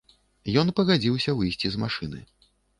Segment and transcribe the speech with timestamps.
[0.61, 2.19] Ён пагадзіўся выйсці з машыны.